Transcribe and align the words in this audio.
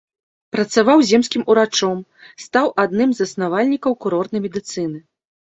Працаваў 0.53 1.03
земскім 1.09 1.43
урачом, 1.53 1.99
стаў 2.45 2.71
адным 2.85 3.13
з 3.19 3.25
заснавальнікаў 3.25 3.91
курортнай 4.07 4.45
медыцыны. 4.49 4.97